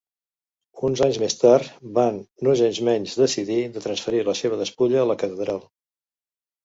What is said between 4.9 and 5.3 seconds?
a la